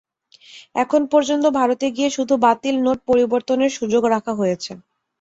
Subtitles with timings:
[0.75, 4.71] এখন পর্যন্ত ভারতে গিয়ে শুধু বাতিল নোট পরিবর্তনের সুযোগ রাখা হয়েছে।